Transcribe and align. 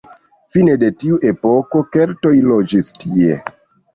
Fine 0.53 0.77
de 0.83 0.87
tiu 1.01 1.19
epoko 1.31 1.83
keltoj 1.97 2.33
loĝis 2.47 2.89
tie. 3.05 3.37